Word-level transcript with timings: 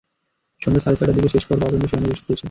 সন্ধ্যা 0.63 0.83
সাড়ে 0.85 0.97
ছয়টায় 0.99 1.15
দিকে 1.17 1.31
শেষ 1.33 1.43
খবর 1.47 1.57
পাওয়া 1.59 1.63
পর্যন্ত 1.69 1.85
সেখানে 1.89 2.09
বৃষ্টি 2.09 2.25
চলছে। 2.29 2.39